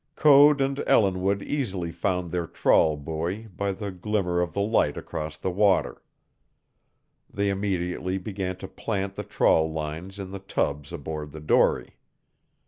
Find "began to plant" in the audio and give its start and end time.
8.17-9.13